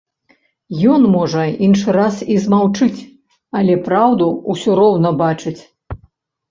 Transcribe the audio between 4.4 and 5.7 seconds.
ўсё роўна бачыць.